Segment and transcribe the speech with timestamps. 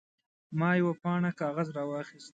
[0.59, 2.29] ما یوه پاڼه کاغذ راواخیست.